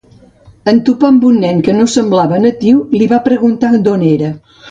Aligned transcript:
En 0.69 0.77
topar 0.87 1.09
amb 1.11 1.25
un 1.27 1.35
nen 1.43 1.59
que 1.67 1.75
no 1.81 1.85
semblava 1.97 2.41
natiu, 2.47 2.81
li 3.01 3.11
va 3.13 3.23
preguntar 3.31 3.73
d'on 3.85 4.09
era. 4.13 4.35